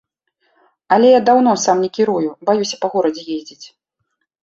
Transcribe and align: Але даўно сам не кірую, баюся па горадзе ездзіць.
Але 0.97 1.11
даўно 1.27 1.51
сам 1.65 1.77
не 1.87 1.91
кірую, 1.99 2.29
баюся 2.51 2.75
па 2.83 2.87
горадзе 2.97 3.23
ездзіць. 3.39 3.65